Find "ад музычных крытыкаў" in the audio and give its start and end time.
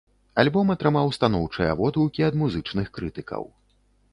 2.29-3.43